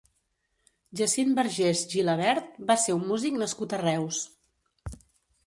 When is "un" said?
3.01-3.05